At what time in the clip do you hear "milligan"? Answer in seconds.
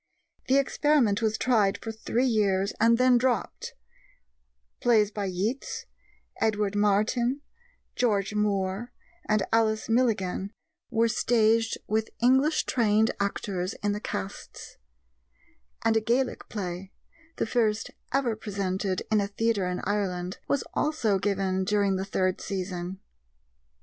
9.89-10.53